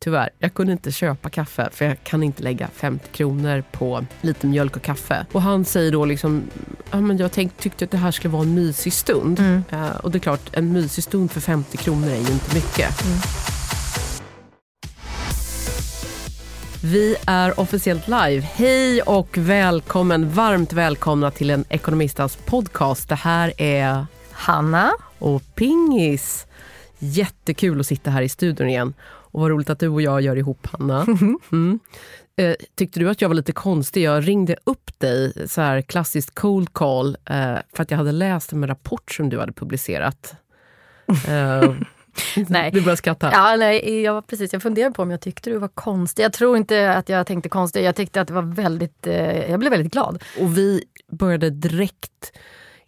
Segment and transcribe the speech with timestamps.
[0.00, 0.30] tyvärr.
[0.38, 4.76] Jag kunde inte köpa kaffe för jag kan inte lägga 50 kronor på lite mjölk
[4.76, 5.26] och kaffe.
[5.32, 6.42] Och han säger då liksom,
[6.90, 9.38] ja, men jag tänk, tyckte att det här skulle vara en mysig stund.
[9.38, 9.62] Mm.
[9.70, 13.04] Eh, och det är klart, en mysig stund för 50 kronor är ju inte mycket.
[13.04, 13.18] Mm.
[16.82, 18.40] Vi är officiellt live.
[18.40, 23.08] Hej och välkommen, varmt välkomna till en Ekonomistas podcast.
[23.08, 24.92] Det här är Hanna.
[25.18, 26.46] och Pingis.
[26.98, 28.94] Jättekul att sitta här i studion igen.
[29.30, 31.06] Och vad roligt att du och jag gör ihop, Hanna.
[31.52, 31.80] Mm.
[32.36, 34.02] Eh, tyckte du att jag var lite konstig?
[34.02, 38.52] Jag ringde upp dig, så här klassiskt cold call, eh, för att jag hade läst
[38.52, 40.34] en rapport som du hade publicerat.
[41.28, 41.74] Eh,
[42.48, 42.70] Nej.
[42.70, 43.30] Du börjar skratta.
[43.32, 46.22] Ja, nej, jag, precis, jag funderade på om jag tyckte du var konstig.
[46.22, 47.84] Jag tror inte att jag tänkte konstig.
[47.84, 49.06] Jag tyckte att det var väldigt...
[49.48, 50.22] Jag blev väldigt glad.
[50.40, 52.32] Och vi började direkt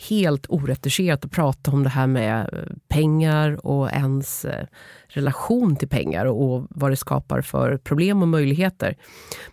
[0.09, 4.67] helt oretuscherat att prata om det här med eh, pengar och ens eh,
[5.09, 8.97] relation till pengar och vad det skapar för problem och möjligheter.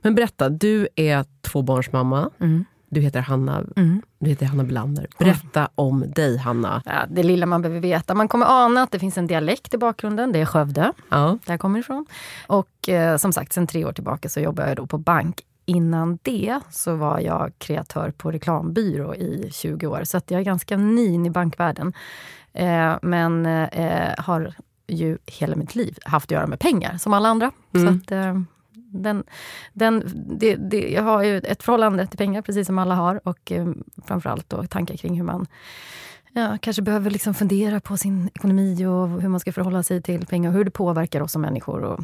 [0.01, 2.29] Men berätta, du är tvåbarnsmamma.
[2.39, 2.65] Mm.
[2.91, 4.01] Du heter Hanna, Mm.
[4.19, 5.07] du heter Hanna Belander.
[5.19, 6.81] Berätta om dig, Hanna.
[6.85, 8.15] Ja, det lilla man behöver veta.
[8.15, 10.31] Man kommer ana att det finns en dialekt i bakgrunden.
[10.31, 11.37] Det är Skövde, Ja.
[11.45, 12.05] där jag kommer ifrån.
[12.47, 15.41] Och eh, som sagt, sen tre år tillbaka så jobbar jag då på bank.
[15.69, 20.03] Innan det så var jag kreatör på reklambyrå i 20 år.
[20.03, 21.93] Så jag är ganska ny i bankvärlden.
[22.53, 24.53] Eh, men eh, har
[24.87, 27.51] ju hela mitt liv haft att göra med pengar, som alla andra.
[27.73, 27.87] Mm.
[27.87, 28.41] Så att, eh,
[28.73, 29.23] den,
[29.73, 30.03] den,
[30.39, 33.27] det, det, jag har ju ett förhållande till pengar, precis som alla har.
[33.27, 33.67] Och eh,
[34.05, 35.47] framförallt då tankar kring hur man
[36.33, 40.25] ja, kanske behöver liksom fundera på sin ekonomi och hur man ska förhålla sig till
[40.25, 41.83] pengar och hur det påverkar oss som människor.
[41.83, 41.99] Och,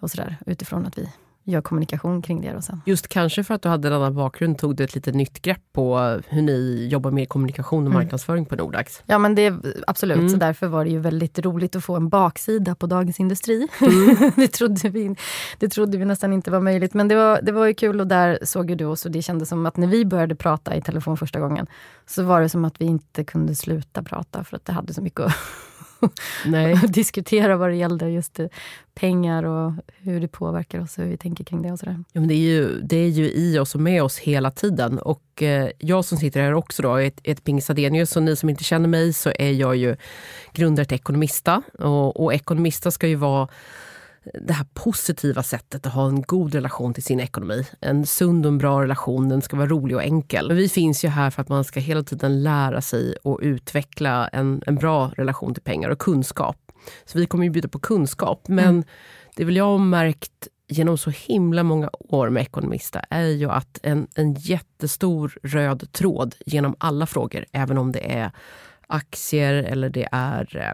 [0.00, 1.08] och sådär, utifrån att vi
[1.48, 2.54] gör kommunikation kring det.
[2.54, 2.82] Och sen.
[2.86, 5.62] Just kanske för att du hade en annan bakgrund tog du ett lite nytt grepp
[5.72, 8.02] på hur ni jobbar med kommunikation och Mm.
[8.02, 9.02] marknadsföring på Nordax.
[9.06, 9.54] Ja men det
[9.86, 10.28] absolut, Mm.
[10.28, 13.68] så därför var det ju väldigt roligt att få en baksida på Dagens Industri.
[13.80, 14.32] Mm.
[14.36, 15.14] det, trodde vi,
[15.58, 16.94] det trodde vi nästan inte var möjligt.
[16.94, 19.22] Men det var, det var ju kul och där såg ju du oss och det
[19.22, 21.66] kändes som att när vi började prata i telefon första gången
[22.06, 25.02] så var det som att vi inte kunde sluta prata för att det hade så
[25.02, 25.32] mycket att.
[26.88, 28.40] diskutera vad det gällde just
[28.94, 32.04] pengar och hur det påverkar oss och hur vi tänker kring det och sådär.
[32.12, 34.98] Ja, men det, är ju, det är ju i oss och med oss hela tiden.
[34.98, 38.16] Och eh, jag som sitter här också då, är ett, ett Pingis Adenius.
[38.16, 39.96] Och ni som inte känner mig så är jag ju
[40.52, 41.62] grundare till Ekonomista.
[41.78, 43.48] Och, och Ekonomista ska ju vara
[44.34, 47.66] det här positiva sättet att ha en god relation till sin ekonomi.
[47.80, 50.52] En sund och en bra relation, den ska vara rolig och enkel.
[50.52, 54.62] Vi finns ju här för att man ska hela tiden lära sig och utveckla en,
[54.66, 56.56] en bra relation till pengar och kunskap.
[57.04, 58.48] Så vi kommer ju bjuda på kunskap.
[58.48, 58.84] Men Mm.
[59.36, 63.80] det vill jag har märkt genom så himla många år med Ekonomista är ju att
[63.82, 68.30] en, en jättestor röd tråd genom alla frågor, även om det är
[68.86, 70.72] aktier eller det är eh,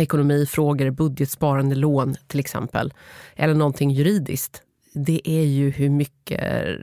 [0.00, 2.92] vardagsekonomifrågor, budgetsparande, lån till exempel,
[3.36, 4.62] eller någonting juridiskt.
[4.94, 6.40] Det är ju hur mycket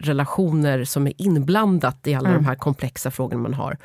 [0.07, 2.41] relationer som är inblandat i alla Mm.
[2.43, 3.77] de här komplexa frågorna man har.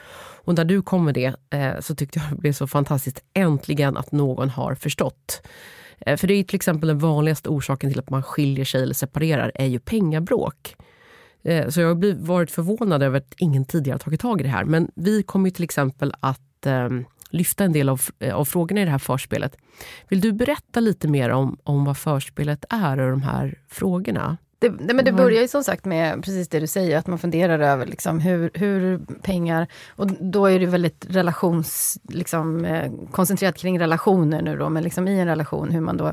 [0.44, 3.96] Och när du kom med det eh, så tyckte jag det blev så fantastiskt äntligen
[3.96, 5.42] att någon har förstått.
[6.06, 8.82] Eh, För det är ju till exempel den vanligaste orsaken till att man skiljer sig
[8.82, 10.76] eller separerar är ju pengabråk.
[11.44, 14.64] Eh, Så jag har varit förvånad över att ingen tidigare tagit tag i det här.
[14.64, 16.88] Men vi kommer ju till exempel att eh,
[17.32, 19.56] lyfta en del av, eh, av frågorna i det här förspelet.
[20.08, 24.36] Vill du berätta lite mer om, om vad förspelet är och de här frågorna?
[24.62, 25.24] Det, nej, men det Mm.
[25.24, 28.50] börjar ju som sagt med precis det du säger, att man funderar över liksom hur,
[28.54, 29.66] hur pengar...
[29.96, 31.98] Och då är det väldigt relations...
[32.08, 36.12] Liksom, eh, koncentrerat kring relationer nu då, men liksom i en relation hur man då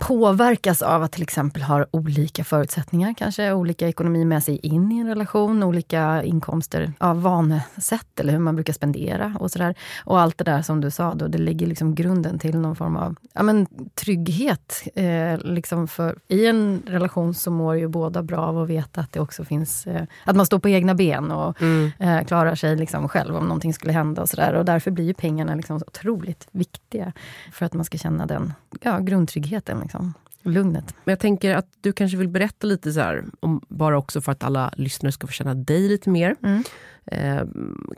[0.00, 4.98] påverkas av att till exempel ha olika förutsättningar, kanske olika ekonomi med sig in i
[4.98, 9.74] en relation, olika inkomster av vanesätt eller hur man brukar spendera och sådär.
[10.04, 12.96] Och allt det där som du sa, då, det lägger liksom grunden till någon form
[12.96, 14.82] av ja, men, trygghet.
[14.94, 19.12] Eh, liksom för, I en relation så mår ju båda bra av att veta att
[19.12, 23.08] det också finns, eh, att man står på egna ben och eh, klarar sig liksom
[23.08, 24.54] själv om någonting skulle hända och sådär.
[24.54, 27.12] Och därför blir ju pengarna liksom så otroligt viktiga
[27.52, 30.94] för att man ska känna den ja, grundtryggheten, liksom, lugnet.
[31.04, 34.32] Men jag tänker att du kanske vill berätta lite så här, om, bara också för
[34.32, 36.36] att alla lyssnare ska få känna dig lite mer.
[36.42, 36.62] Mm.
[37.06, 37.46] Eh,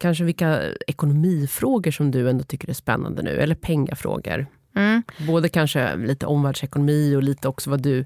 [0.01, 4.47] kanske vilka ekonomifrågor som du ändå tycker är spännande nu, eller pengafrågor.
[4.75, 5.03] Mm.
[5.27, 8.05] Både kanske lite omvärldsekonomi och lite också vad du...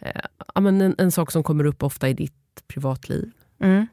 [0.00, 0.20] Eh,
[0.54, 2.32] ja, men en, en sak som kommer upp ofta i ditt
[2.68, 3.30] privatliv.
[3.60, 3.86] Mm.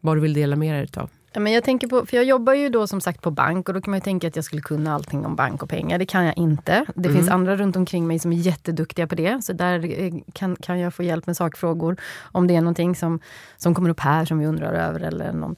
[0.00, 1.10] Vad du vill dela med dig utav.
[1.32, 3.74] Ja, men jag, tänker på, för jag jobbar ju då som sagt på bank och
[3.74, 5.98] då kan man ju tänka att jag skulle kunna allting om bank och pengar.
[5.98, 6.86] Det kan jag inte.
[6.94, 7.16] Det Mm.
[7.18, 9.44] finns andra runt omkring mig som är jätteduktiga på det.
[9.44, 11.96] Så där eh, kan, kan jag få hjälp med sakfrågor.
[12.32, 13.20] Om det är någonting som,
[13.56, 15.56] som kommer upp här som vi undrar över eller någon,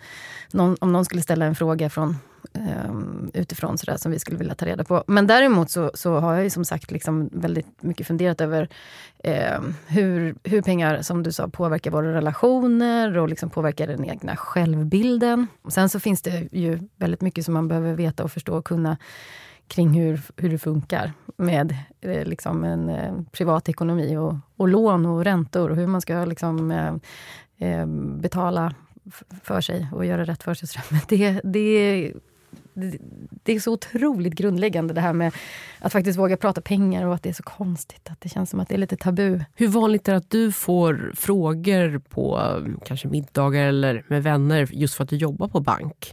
[0.53, 2.17] någon, om någon skulle ställa en fråga från
[2.53, 5.05] Ehm, utifrån sådär, som vi skulle vilja ta reda på.
[5.07, 8.69] Men däremot så, så har jag ju som sagt liksom väldigt mycket funderat över
[9.25, 14.37] eh, hur, hur pengar, som du sa, påverkar våra relationer och liksom påverkar den egna
[14.37, 15.47] självbilden.
[15.63, 18.65] Och sen så finns det ju väldigt mycket som man behöver veta och förstå och
[18.65, 18.97] kunna
[19.69, 25.25] kring hur, hur det funkar med eh, liksom en eh, privatekonomi och, och lån och
[25.25, 26.95] räntor och hur man ska liksom, eh,
[27.59, 27.87] eh
[28.21, 28.75] betala
[29.43, 30.83] för sig och göra rätt för sig.
[30.91, 32.13] Men det, det,
[33.43, 35.33] det, är så otroligt grundläggande det här med
[35.79, 38.11] att faktiskt våga prata pengar och att det är så konstigt.
[38.11, 39.41] Att det känns som att det är lite tabu.
[39.55, 42.41] Hur vanligt är det att du får frågor på
[42.85, 46.13] kanske middagar eller med vänner just för att du jobbar på bank?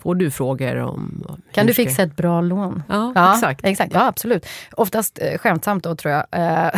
[0.00, 1.24] Får du frågor om...
[1.52, 2.82] Kan du fixa ett bra lån?
[2.88, 3.64] Ja, ja exakt.
[3.64, 3.94] exakt.
[3.94, 4.46] Ja, absolut.
[4.72, 6.26] Oftast eh, skämtsamt då, tror jag.
[6.30, 6.70] Eh,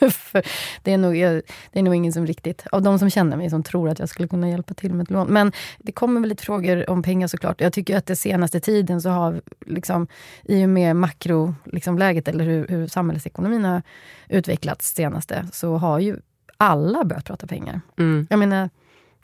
[0.82, 3.62] det, är nog, det är nog ingen som riktigt, av de som känner mig, som
[3.62, 5.28] tror att jag skulle kunna hjälpa till med ett lån.
[5.28, 7.60] Men det kommer väl lite frågor om pengar såklart.
[7.60, 10.06] Jag tycker att den senaste tiden så har, liksom,
[10.42, 13.82] i och med makroläget, liksom, eller hur, hur samhällsekonomin har
[14.28, 16.16] utvecklats senaste, så har ju
[16.56, 17.80] alla börjat prata pengar.
[17.98, 18.26] Mm.
[18.30, 18.70] Jag menar,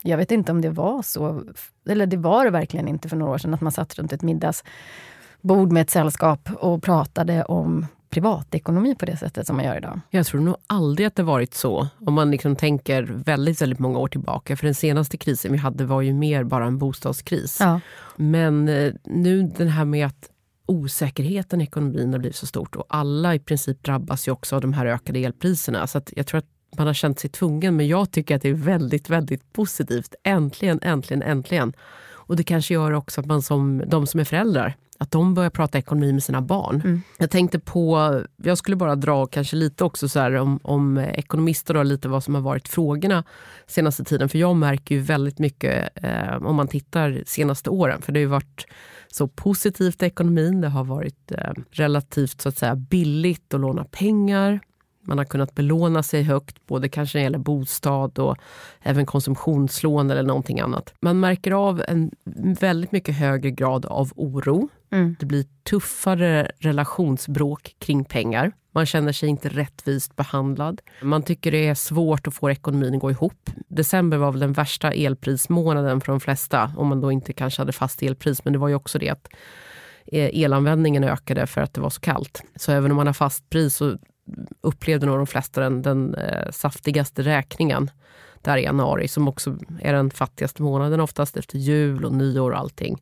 [0.03, 1.43] jag vet inte om det var så,
[1.89, 4.21] eller det var det verkligen inte för några år sedan, att man satt runt ett
[4.21, 9.99] middagsbord med ett sällskap och pratade om privatekonomi på det sättet som man gör idag.
[10.09, 13.99] Jag tror nog aldrig att det varit så, om man liksom tänker väldigt, väldigt många
[13.99, 14.57] år tillbaka.
[14.57, 17.57] För den senaste krisen vi hade var ju mer bara en bostadskris.
[17.59, 17.79] Ja.
[18.15, 20.29] Men eh, nu den här med att
[20.65, 24.61] osäkerheten i ekonomin har blivit så stort och alla i princip drabbas ju också av
[24.61, 25.87] de här ökade elpriserna.
[25.87, 28.53] Så jag tror att man har känt sig tvungen, men jag tycker att det är
[28.53, 30.15] väldigt, väldigt positivt.
[30.23, 31.73] Äntligen, äntligen, äntligen.
[32.31, 35.49] Och det kanske gör också att man som de som är föräldrar, att de börjar
[35.49, 36.81] prata ekonomi med sina barn.
[36.85, 37.01] Mm.
[37.17, 41.73] Jag tänkte på, jag skulle bara dra kanske lite också så här, om, om ekonomister,
[41.73, 43.23] då, lite vad som har varit frågorna
[43.67, 44.29] senaste tiden.
[44.29, 48.21] För jag märker ju väldigt mycket eh, om man tittar senaste åren, för det har
[48.21, 48.65] ju varit
[49.07, 50.61] så positivt i ekonomin.
[50.61, 54.59] Det har varit eh, relativt så att säga billigt att låna pengar.
[55.03, 58.37] Man har kunnat belåna sig högt, både kanske när det gäller bostad och
[58.81, 60.93] även konsumtionslån eller någonting annat.
[61.01, 62.11] Man märker av en
[62.59, 64.69] väldigt mycket högre grad av oro.
[64.91, 65.15] Mm.
[65.19, 68.51] Det blir tuffare relationsbråk kring pengar.
[68.73, 70.81] Man känner sig inte rättvist behandlad.
[71.01, 73.49] Man tycker det är svårt att få ekonomin att gå ihop.
[73.67, 77.71] December var väl den värsta elprismånaden för de flesta, om man då inte kanske hade
[77.71, 78.45] fast elpris.
[78.45, 79.27] Men det var ju också det att
[80.05, 82.43] eh, elanvändningen ökade för att det var så kallt.
[82.55, 83.97] Så även om man har fast pris så
[84.61, 87.91] upplevde nog de flesta den, den eh, saftigaste räkningen
[88.41, 92.57] där i januari, som också är den fattigaste månaden oftast efter jul och nyår och
[92.57, 93.01] allting.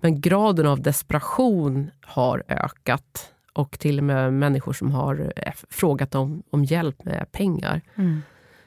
[0.00, 6.14] Men graden av desperation har ökat och till och med människor som har eh, frågat
[6.14, 7.80] om, om hjälp med pengar.
[7.94, 8.22] Mm.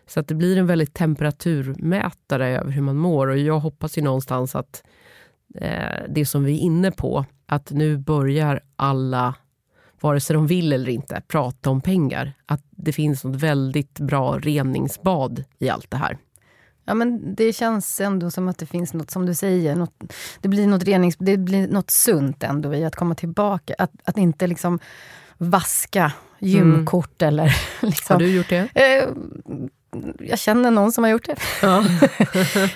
[0.08, 4.02] Så att det blir en väldigt temperaturmätare över hur man mår och jag hoppas ju
[4.02, 4.84] någonstans att
[5.56, 9.36] eh, det som vi är inne på, att nu börjar alla
[10.02, 12.34] vare sig de vill eller inte, prata om pengar.
[12.46, 16.18] Att det finns något väldigt bra reningsbad i allt det här.
[16.86, 20.04] Ja, men det känns ändå som att det finns något, som du säger, något,
[20.42, 23.76] det, blir något renings, det blir något sunt ändå i att komma tillbaka.
[23.78, 24.80] Att, att inte liksom
[25.38, 27.34] vaska gymkort mm.
[27.34, 27.56] eller...
[27.82, 28.70] Liksom, Har du gjort det?
[28.74, 29.10] Eh,
[30.20, 31.36] jag känner någon som har gjort det.
[31.62, 31.86] Ja.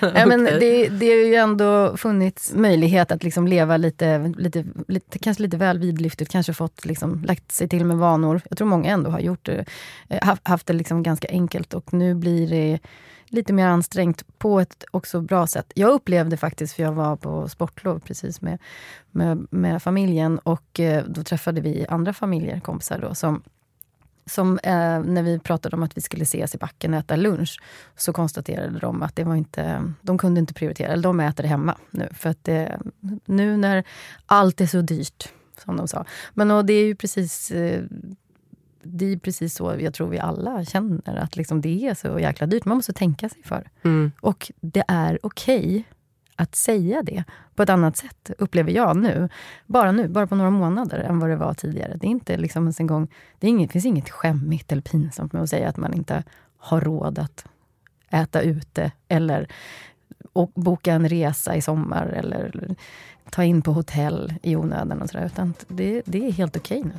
[0.00, 0.58] ja, men okay.
[0.58, 5.56] det, det har ju ändå funnits möjlighet att liksom leva lite, lite, lite, kanske lite
[5.56, 8.40] väl vidlyftigt, kanske fått liksom, lagt sig till med vanor.
[8.48, 9.64] Jag tror många ändå har gjort det,
[10.08, 12.78] eh, haft det liksom ganska enkelt och nu blir det
[13.26, 15.72] lite mer ansträngt på ett också bra sätt.
[15.74, 18.58] Jag upplevde faktiskt, för jag var på sportlov precis med,
[19.10, 23.42] med, med familjen och eh, då träffade vi andra familjer, kompisar då, som
[24.26, 27.60] som eh, när vi pratade om att vi skulle ses i backen och äta lunch,
[27.96, 31.78] så konstaterade de att det var inte, de kunde inte prioritera, eller de äter hemma
[31.90, 32.08] nu.
[32.12, 32.80] För att det,
[33.24, 33.84] nu när
[34.26, 35.28] allt är så dyrt,
[35.64, 36.04] som de sa.
[36.34, 37.82] Men och det är ju precis eh,
[38.86, 42.46] det är precis så jag tror vi alla känner, att liksom det är så jäkla
[42.46, 42.64] dyrt.
[42.64, 43.70] Man måste tänka sig för.
[43.82, 44.12] Mm.
[44.20, 45.82] Och det är okej okay
[46.36, 47.24] att säga det
[47.54, 49.28] på ett annat sätt, upplever jag nu.
[49.66, 51.96] Bara nu, bara på några månader, än vad det var tidigare.
[51.96, 55.42] Det är inte liksom ens en gång, det, inget, finns inget skämmigt eller pinsamt med
[55.42, 56.24] att säga att man inte
[56.58, 57.44] har råd att
[58.10, 59.48] äta ute eller
[60.32, 62.76] och boka en resa i sommar eller
[63.30, 65.02] ta in på hotell i onödan.
[65.02, 66.98] Och så där, utan det, det är helt okej okay nu.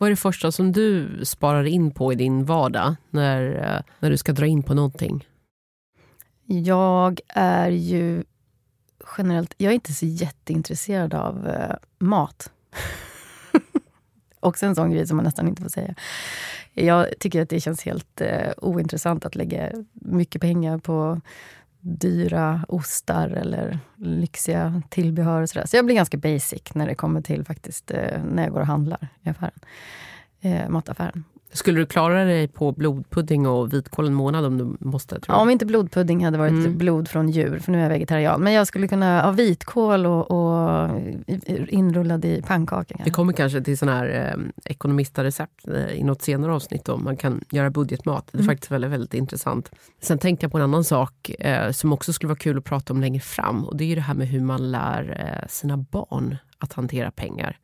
[0.00, 4.10] Vad är det första som du sparar in på i din vardag när, eh, när
[4.10, 5.28] du ska dra in på någonting?
[6.46, 8.24] Jag är ju
[9.18, 12.52] generellt, jag är inte så jätteintresserad av uh, mat.
[14.40, 15.94] Också en sån grej som man nästan inte får säga.
[16.72, 21.20] Jag tycker att det känns helt eh, ointressant att lägga mycket pengar på
[21.80, 25.42] dyra ostar eller lyxiga tillbehör.
[25.42, 25.66] Och så, där.
[25.66, 28.66] så jag blir ganska basic när det kommer till faktiskt eh, när jag går och
[28.66, 29.60] handlar i affären.
[30.40, 31.24] Eh, mataffären.
[31.52, 35.20] Skulle du klara dig på blodpudding och vitkål en månad om du måste?
[35.28, 36.78] Ja, om inte blodpudding hade varit mm.
[36.78, 38.40] blod från djur, för nu är jag vegetarian.
[38.40, 40.90] Men jag skulle kunna ha vitkål och, och
[41.68, 43.00] inrullad i pannkaka.
[43.04, 47.16] Vi kommer kanske till sån här eh, ekonomistrecept eh, i något senare avsnitt om man
[47.16, 48.28] kan göra budgetmat.
[48.32, 48.48] Det är mm.
[48.48, 49.70] faktiskt väldigt, väldigt intressant.
[50.00, 52.92] Sen tänkte jag på en annan sak eh, som också skulle vara kul att prata
[52.92, 53.64] om längre fram.
[53.64, 57.56] Och det är det här med hur man lär eh, sina barn att hantera pengar.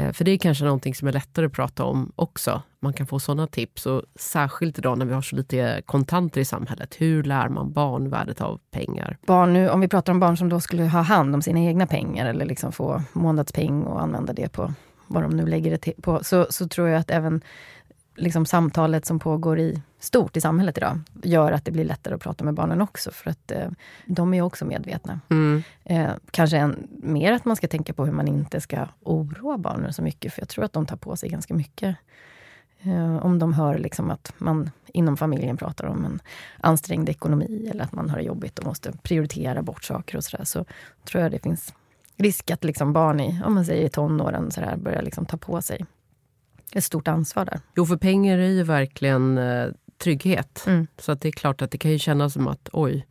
[0.00, 2.62] Eh, för det är kanske någonting som är lättare att prata om också.
[2.80, 3.86] Man kan få sådana tips.
[3.86, 6.94] Och särskilt idag när vi har så lite kontanter i samhället.
[6.98, 9.16] Hur lär man barn värdet av pengar?
[9.26, 11.86] Barn nu, om vi pratar om barn som då skulle ha hand om sina egna
[11.86, 14.74] pengar eller liksom få månadspeng och använda det på
[15.06, 16.24] vad de nu lägger det på.
[16.24, 17.40] Så, så tror jag att även
[18.20, 22.20] liksom samtalet som pågår i stort i samhället idag gör att det blir lättare att
[22.20, 23.10] prata med barnen också.
[23.10, 23.68] För att eh,
[24.06, 25.20] de är också medvetna.
[25.28, 25.62] Mm.
[25.84, 29.92] Eh, kanske en, mer att man ska tänka på hur man inte ska oroa barnen
[29.92, 30.32] så mycket.
[30.32, 31.96] För jag tror att de tar på sig ganska mycket.
[32.82, 36.20] Eh, om de hör liksom att man inom familjen pratar om en
[36.60, 40.44] ansträngd ekonomi eller att man har det jobbigt och måste prioritera bort saker och sådär.
[40.44, 40.64] Så
[41.04, 41.74] tror jag det finns
[42.16, 45.62] risk att liksom barn i, om man säger tonåren så där, börjar liksom ta på
[45.62, 45.86] sig
[46.74, 47.60] ett stort ansvar där.
[47.76, 49.68] Jo, för pengar är ju verkligen eh,
[50.02, 50.64] trygghet.
[50.66, 50.86] Mm.
[50.98, 53.06] Så att det är klart att det kan ju kännas som att oj,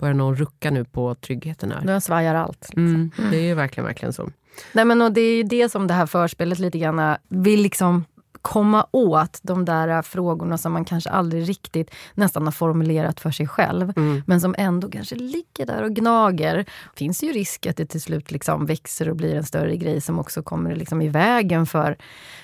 [0.00, 1.80] börjar någon rucka nu på tryggheten här?
[1.84, 2.68] Nu svajar allt.
[2.68, 2.84] Liksom.
[2.84, 4.30] Mm, det är ju verkligen, verkligen så.
[4.72, 8.04] Nej, men och det är ju det som det här förspelet lite grann vill liksom
[8.42, 13.48] komma åt de där frågorna som man kanske aldrig riktigt nästan har formulerat för sig
[13.48, 13.92] själv.
[13.96, 14.22] Mm.
[14.26, 16.64] Men som ändå kanske ligger där och gnager.
[16.94, 20.18] finns ju risk att det till slut liksom växer och blir en större grej som
[20.18, 21.96] också kommer liksom i vägen för,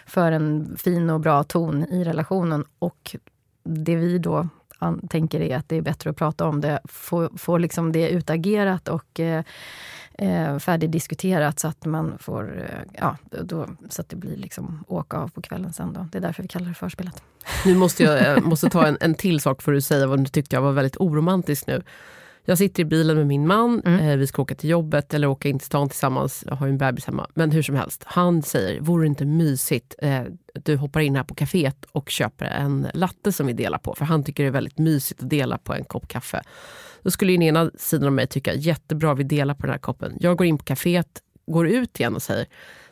[0.07, 2.65] för en fin och bra ton i relationen.
[2.79, 3.17] Och
[3.65, 4.49] det vi då
[5.09, 8.88] tänker är att det är bättre att prata om det, få, få liksom det utagerat
[8.88, 9.45] och eh,
[10.18, 15.16] eh, färdigdiskuterat så att man får, eh, ja, då, så att det blir liksom åka
[15.16, 15.92] av på kvällen sen.
[15.92, 16.08] Då.
[16.12, 17.23] Det är därför vi kallar det förspelet.
[17.64, 20.26] Nu måste jag eh, måste ta en, en till sak för att säga vad du
[20.26, 21.82] tyckte jag var väldigt oromantisk nu.
[22.49, 24.00] Jag sitter i bilen med min man, mm.
[24.00, 26.45] eh, vi ska åka till jobbet eller åka in till stan tillsammans.
[26.47, 27.31] Jag har ju en bebis hemma.
[27.35, 30.23] Men hur som helst, han säger, vore det inte mysigt, eh,
[30.55, 33.95] du hoppar in här på kaféet och köper en latte som vi delar på.
[33.95, 36.43] För han tycker det är väldigt mysigt att dela på en kopp kaffe.
[37.03, 40.17] Då skulle den ena sidan av mig tycka, jättebra vi delar på den här koppen.
[40.21, 42.47] Jag går in på kaféet, går ut igen och säger,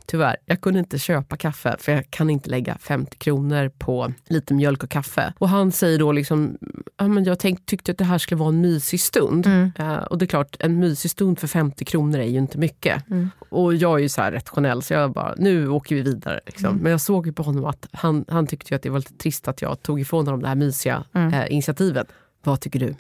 [0.07, 4.55] tyvärr, jag kunde inte köpa kaffe för jag kan inte lägga 50 kronor på lite
[4.55, 5.33] mjölk och kaffe.
[5.39, 6.59] Och han säger då liksom,
[6.97, 9.47] ja, men jag tänk, tyckte att det här skulle vara en mysig stund.
[9.47, 9.73] Mm.
[9.81, 13.11] Uh, och det är klart, en mysig stund för 50 kronor är ju inte mycket.
[13.11, 13.31] Mm.
[13.49, 16.41] Och jag är ju så här rationell så jag bara, nu åker vi vidare.
[16.47, 16.69] Liksom.
[16.69, 16.83] Mm.
[16.83, 19.49] Men jag såg ju på honom att han, han tyckte att det var lite trist
[19.49, 22.07] att jag tog ifrån honom det här mysiga uh, initiativet.
[22.43, 22.95] Vad tycker du?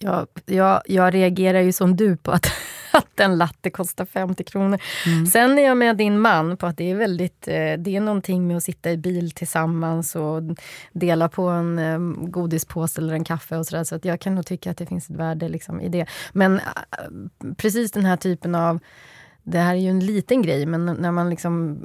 [0.00, 2.46] Jag, jag, jag reagerar ju som du på att,
[2.92, 4.80] att en latte kostar 50 kronor.
[5.06, 5.26] Mm.
[5.26, 8.46] Sen är jag med din man på att det är väldigt, eh, det är någonting
[8.46, 10.42] med att sitta i bil tillsammans och
[10.92, 13.84] dela på en um, godispåse eller en kaffe och sådär.
[13.84, 16.06] Så att jag kan nog tycka att det finns ett värde liksom i det.
[16.32, 18.78] Men uh, precis den här typen av
[19.48, 21.78] det här är ju en liten grej, men när man liksom,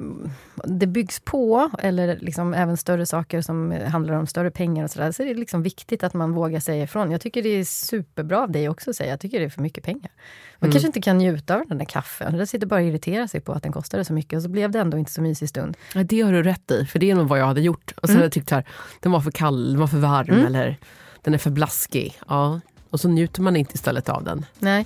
[0.63, 5.11] det byggs på, eller liksom även större saker som handlar om större pengar och sådär,
[5.11, 7.11] så är det liksom viktigt att man vågar säga ifrån.
[7.11, 9.61] Jag tycker det är superbra av dig också att säga, jag tycker det är för
[9.61, 10.11] mycket pengar.
[10.59, 10.71] Man mm.
[10.71, 12.37] kanske inte kan njuta av den där kaffen.
[12.37, 14.71] Det sitter bara och irriterar sig på att den kostade så mycket och så blev
[14.71, 15.77] det ändå inte så mysig stund.
[15.93, 17.93] Ja, det har du rätt i, för det är nog vad jag hade gjort.
[17.97, 18.15] Och så mm.
[18.15, 18.65] hade jag tyckt att
[18.99, 20.45] den var för kall, den var för varm mm.
[20.45, 20.77] eller
[21.21, 22.19] den är för blaskig.
[22.27, 22.59] Ja.
[22.89, 24.45] Och så njuter man inte istället av den.
[24.59, 24.85] Nej.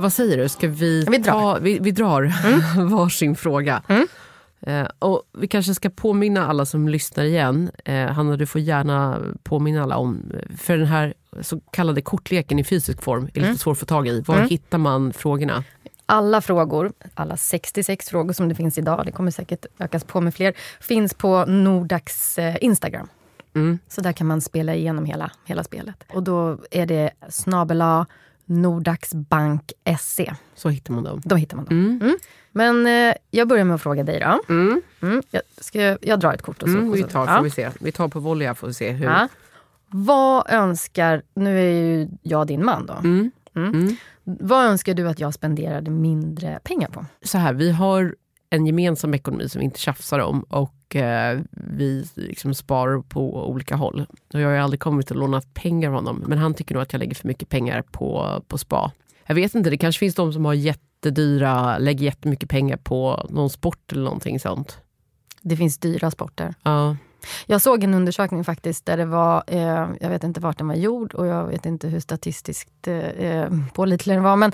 [0.00, 2.88] Vad säger du, ska vi, vi drar, ta, vi, vi drar mm.
[2.96, 3.82] varsin fråga?
[3.88, 4.06] Mm.
[4.60, 7.70] Eh, och vi kanske ska påminna alla som lyssnar igen.
[7.84, 12.64] Eh, Hanna, du får gärna påminna alla om, för den här så kallade kortleken i
[12.64, 13.56] fysisk form är lite mm.
[13.56, 14.20] svår att få tag i.
[14.20, 14.48] Var mm.
[14.48, 15.64] hittar man frågorna?
[16.06, 20.34] Alla frågor, alla 66 frågor som det finns idag, det kommer säkert ökas på med
[20.34, 23.08] fler, finns på Nordax eh, Instagram.
[23.54, 23.78] Mm.
[23.88, 26.04] Så där kan man spela igenom hela, hela spelet.
[26.12, 28.06] Och då är det snabela
[28.50, 30.34] Nordaxbank SE.
[30.54, 31.20] Så hittar man dem.
[31.24, 31.78] Då hittar man dem.
[31.78, 32.00] Mm.
[32.02, 32.18] Mm.
[32.52, 34.54] Men eh, jag börjar med att fråga dig då.
[34.54, 34.82] Mm.
[35.02, 35.22] mm.
[35.30, 36.78] Jag, ska, jag drar ett kort och så.
[36.78, 37.40] Mm, vi, tar, ja.
[37.40, 37.70] vi, se.
[37.80, 39.06] vi tar på volley här får vi se hur.
[39.06, 39.28] Ja.
[39.86, 42.94] Vad önskar, nu är ju jag din man då.
[42.94, 43.30] Mm.
[44.24, 47.06] Vad önskar du att jag spenderade mindre pengar på?
[47.22, 48.14] Så här, vi har
[48.50, 53.76] en gemensam ekonomi som vi inte tjafsar om och eh, vi liksom sparar på olika
[53.76, 54.06] håll.
[54.34, 56.92] Och jag har aldrig kommit och lånat pengar av honom men han tycker nog att
[56.92, 58.92] jag lägger för mycket pengar på, på spa.
[59.26, 63.26] Jag vet inte, det kanske finns de som har jätte jättedyra, lägger jättemycket pengar på
[63.30, 64.78] någon sport eller någonting sånt.
[65.42, 66.54] Det finns dyra sporter.
[66.62, 66.96] Ja.
[67.46, 70.74] Jag såg en undersökning faktiskt där det var, eh, jag vet inte vart den var
[70.74, 74.52] gjord och jag vet inte hur statistiskt eh, pålitlig den var, men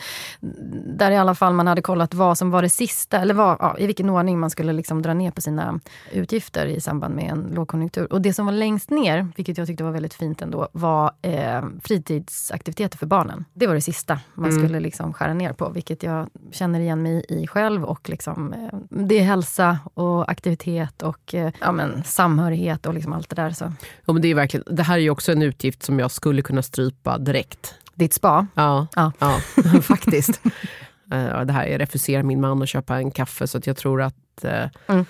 [0.86, 3.76] där i alla fall man hade kollat vad som var det sista, eller vad, ja,
[3.78, 5.80] i vilken ordning man skulle liksom dra ner på sina
[6.12, 8.12] utgifter i samband med en lågkonjunktur.
[8.12, 11.62] Och det som var längst ner, vilket jag tyckte var väldigt fint ändå, var eh,
[11.84, 13.44] fritidsaktiviteter för barnen.
[13.54, 14.62] Det var det sista man mm.
[14.62, 17.84] skulle liksom skära ner på, vilket jag känner igen mig i själv.
[17.84, 22.94] Och liksom, eh, det är hälsa och aktivitet och eh, ja, men, samhörighet tillhörighet och
[22.94, 23.50] liksom allt det där.
[23.50, 23.72] Så.
[24.04, 26.42] Ja, men det, är verkligen, det här är ju också en utgift som jag skulle
[26.42, 27.74] kunna strypa direkt.
[27.94, 28.46] Ditt spa?
[28.54, 29.12] Ja, ja.
[29.18, 29.40] ja
[29.82, 30.40] faktiskt.
[31.12, 34.02] uh, det här, jag refuserar min man att köpa en kaffe så att jag tror
[34.02, 35.04] att uh, mm.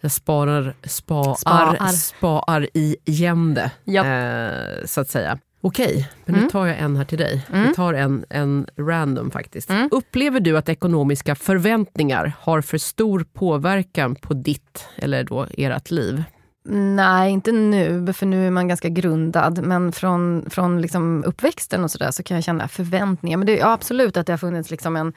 [0.00, 1.88] jag sparar, spaar, spaar.
[1.88, 3.70] spaar igen det.
[3.84, 4.02] Ja.
[4.02, 5.38] Uh, så att säga.
[5.64, 6.44] Okej, men mm.
[6.44, 7.46] nu tar jag en här till dig.
[7.52, 7.68] Mm.
[7.68, 9.70] Vi tar en, en random faktiskt.
[9.70, 9.88] Mm.
[9.92, 16.24] Upplever du att ekonomiska förväntningar har för stor påverkan på ditt, eller då ert liv?
[16.64, 19.62] Nej, inte nu, för nu är man ganska grundad.
[19.62, 23.38] Men från, från liksom uppväxten och sådär så kan jag känna förväntningar.
[23.38, 25.12] Men det är absolut att det har funnits liksom en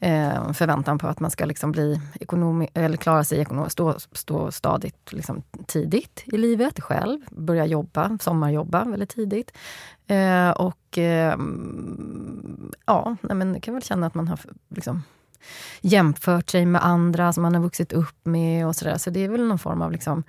[0.00, 4.52] eh, förväntan på att man ska liksom bli ekonomi, eller klara sig ekonomiskt, stå, stå
[4.52, 7.20] stadigt liksom tidigt i livet själv.
[7.30, 9.52] Börja jobba, sommarjobba väldigt tidigt.
[10.06, 11.36] Eh, och eh,
[12.86, 15.02] ja, men jag kan väl känna att man har liksom,
[15.80, 18.98] jämfört sig med andra som man har vuxit upp med och sådär.
[18.98, 20.24] Så det är väl någon form av liksom,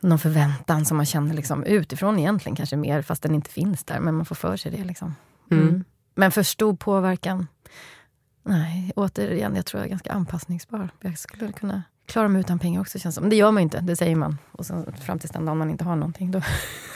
[0.00, 4.00] någon förväntan som man känner liksom utifrån egentligen kanske mer, fast den inte finns där.
[4.00, 4.84] Men man får för sig det.
[4.84, 5.14] Liksom.
[5.50, 5.68] Mm.
[5.68, 5.84] Mm.
[6.14, 7.46] Men för stor påverkan?
[8.44, 10.88] Nej, återigen, jag tror jag är ganska anpassningsbar.
[11.00, 13.22] Jag skulle kunna klara mig utan pengar också känns som.
[13.22, 14.38] Men det gör man inte, det säger man.
[14.52, 16.42] Och sen fram tills den dagen man inte har någonting, då,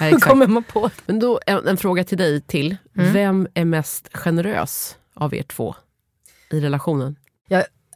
[0.01, 0.91] ja, kommer man på.
[1.07, 2.77] Men då en, en fråga till dig till.
[2.97, 3.13] Mm.
[3.13, 5.75] Vem är mest generös av er två
[6.51, 7.17] i relationen?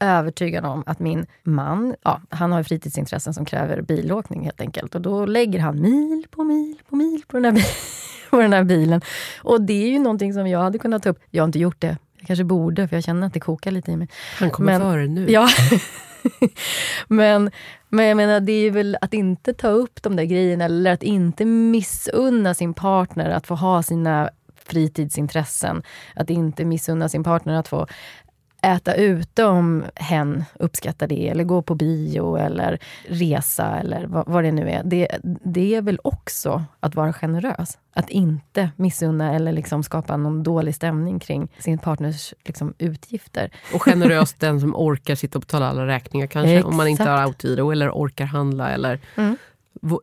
[0.00, 4.94] Övertygad om att min man, ja, han har fritidsintressen som kräver bilåkning helt enkelt.
[4.94, 7.64] Och då lägger han mil på mil på mil på den här,
[8.30, 9.00] på den här bilen.
[9.42, 11.18] Och det är ju någonting som jag hade kunnat ta upp.
[11.30, 11.96] Jag har inte gjort det.
[12.18, 14.08] Jag kanske borde, för jag känner att det kokar lite i mig.
[14.38, 15.30] Han kommer men, före nu.
[15.30, 15.48] Ja.
[17.08, 17.50] men,
[17.88, 21.02] men jag menar, det är väl att inte ta upp de där grejerna, eller att
[21.02, 24.30] inte missunna sin partner att få ha sina
[24.64, 25.82] fritidsintressen.
[26.14, 27.86] Att inte missunna sin partner att få
[28.62, 34.44] äta ute om hen uppskattar det, eller gå på bio eller resa eller vad, vad,
[34.44, 34.82] det nu är.
[34.84, 35.08] Det,
[35.44, 37.78] det är väl också att vara generös.
[37.92, 43.50] Att inte missunna eller liksom skapa någon dålig stämning kring sin partners liksom, utgifter.
[43.74, 46.68] Och generös den som orkar sitta och betala alla räkningar kanske, Exakt.
[46.68, 48.70] om man inte har autogiro eller orkar handla.
[48.70, 49.36] Eller mm.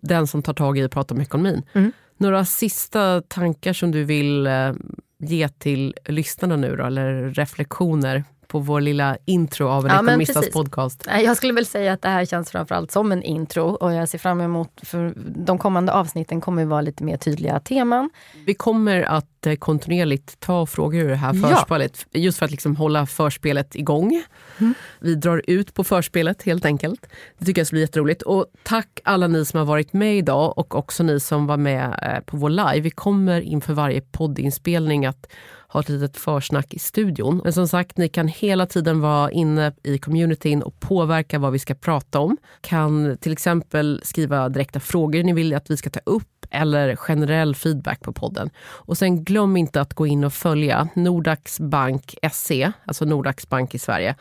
[0.02, 1.64] den som tar tag i och pratar om ekonomin.
[1.74, 1.92] Mm.
[2.18, 4.74] Några sista tankar som du vill eh,
[5.20, 10.50] ge till lyssnarna nu då, eller reflektioner på vår lilla intro av en ja, ekonomistas
[10.50, 11.08] podcast.
[11.24, 14.18] Jag skulle väl säga att det här känns framförallt som en intro och jag ser
[14.18, 15.14] fram emot, för
[15.46, 18.10] de kommande avsnitten kommer vara lite mer tydliga teman.
[18.46, 22.20] Vi kommer att eh, kontinuerligt ta frågor ur det här förspelet, ja.
[22.20, 24.24] just för att liksom hålla förspelet igång.
[24.58, 24.74] Mm.
[25.00, 27.10] Vi drar ut på förspelet helt enkelt.
[27.38, 28.22] Det tycker jag ska bli jätteroligt.
[28.22, 32.00] Och tack alla ni som har varit med idag och också ni som var med
[32.02, 32.80] eh, på vår live.
[32.80, 35.28] Vi kommer inför varje poddinspelning att
[35.68, 37.42] ha ett litet försnack i studion.
[37.44, 41.60] Men som sagt, ni kan hela tiden vara inne i communityn och påverka vad vi
[41.60, 42.38] ska prata om.
[42.62, 47.56] Kan till exempel skriva direkta frågor ni vill att vi ska ta upp eller generell
[47.56, 48.50] feedback på podden.
[48.60, 53.76] Och sen glöm inte att gå in och följa Nordax Bank SE, alltså Nordax Bank
[53.76, 54.16] i Sverige.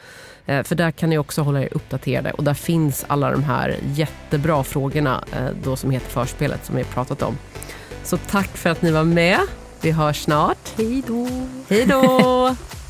[0.46, 3.76] Eh, för där kan ni också hålla er uppdaterade och där finns alla de här
[3.94, 7.38] jättebra frågorna eh, då som heter Förspelet som vi har pratat om.
[8.02, 9.38] Så tack för att ni var med.
[9.86, 10.72] Vi hörs snart.
[10.76, 11.28] Hej då.
[11.68, 12.56] Hej då.